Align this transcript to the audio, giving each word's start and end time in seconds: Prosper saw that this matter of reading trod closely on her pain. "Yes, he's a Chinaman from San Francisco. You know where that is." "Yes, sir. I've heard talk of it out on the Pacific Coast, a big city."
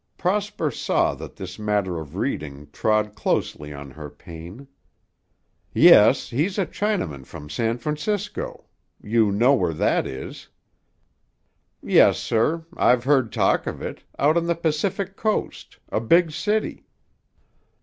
Prosper 0.17 0.71
saw 0.71 1.13
that 1.13 1.35
this 1.35 1.59
matter 1.59 1.99
of 1.99 2.15
reading 2.15 2.67
trod 2.73 3.13
closely 3.13 3.71
on 3.71 3.91
her 3.91 4.09
pain. 4.09 4.67
"Yes, 5.75 6.27
he's 6.31 6.57
a 6.57 6.65
Chinaman 6.65 7.23
from 7.23 7.51
San 7.51 7.77
Francisco. 7.77 8.65
You 9.03 9.31
know 9.31 9.53
where 9.53 9.75
that 9.75 10.07
is." 10.07 10.47
"Yes, 11.83 12.17
sir. 12.17 12.65
I've 12.75 13.03
heard 13.03 13.31
talk 13.31 13.67
of 13.67 13.79
it 13.83 14.01
out 14.17 14.37
on 14.37 14.47
the 14.47 14.55
Pacific 14.55 15.15
Coast, 15.15 15.77
a 15.89 15.99
big 15.99 16.31
city." 16.31 16.87